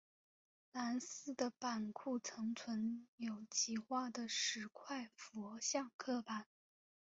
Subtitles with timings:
[0.71, 6.47] 南寺的版库曾存有其画的十块佛像刻版。